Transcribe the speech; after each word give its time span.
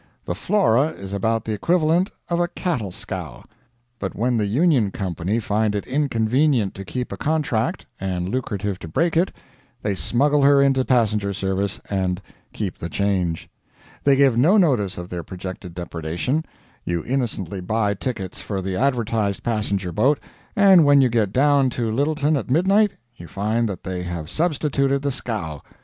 The 0.25 0.33
Flora 0.33 0.87
is 0.87 1.13
about 1.13 1.45
the 1.45 1.53
equivalent 1.53 2.09
of 2.27 2.39
a 2.39 2.47
cattle 2.47 2.91
scow; 2.91 3.43
but 3.99 4.15
when 4.15 4.35
the 4.37 4.47
Union 4.47 4.89
Company 4.89 5.39
find 5.39 5.75
it 5.75 5.85
inconvenient 5.85 6.73
to 6.73 6.83
keep 6.83 7.11
a 7.11 7.17
contract 7.17 7.85
and 7.99 8.27
lucrative 8.27 8.79
to 8.79 8.87
break 8.87 9.15
it, 9.15 9.31
they 9.83 9.93
smuggle 9.93 10.41
her 10.41 10.59
into 10.59 10.83
passenger 10.83 11.33
service, 11.33 11.79
and 11.87 12.19
"keep 12.51 12.79
the 12.79 12.89
change." 12.89 13.47
They 14.03 14.15
give 14.15 14.37
no 14.39 14.57
notice 14.57 14.97
of 14.97 15.07
their 15.09 15.21
projected 15.21 15.75
depredation; 15.75 16.45
you 16.83 17.03
innocently 17.03 17.61
buy 17.61 17.93
tickets 17.93 18.41
for 18.41 18.59
the 18.59 18.75
advertised 18.75 19.43
passenger 19.43 19.91
boat, 19.91 20.19
and 20.55 20.83
when 20.83 21.01
you 21.01 21.09
get 21.09 21.31
down 21.31 21.69
to 21.77 21.91
Lyttelton 21.91 22.35
at 22.37 22.49
midnight, 22.49 22.93
you 23.15 23.27
find 23.27 23.69
that 23.69 23.83
they 23.83 24.01
have 24.01 24.31
substituted 24.31 25.03
the 25.03 25.11
scow. 25.11 25.61